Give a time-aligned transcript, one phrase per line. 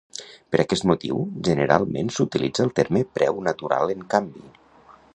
[0.53, 1.19] Per aquest motiu,
[1.49, 4.47] generalment s'utilitza el terme "preu natural" en canvi.